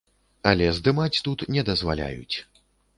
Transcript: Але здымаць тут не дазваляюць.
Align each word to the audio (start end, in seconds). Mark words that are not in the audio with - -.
Але 0.51 0.69
здымаць 0.79 1.21
тут 1.29 1.47
не 1.57 1.67
дазваляюць. 1.71 2.37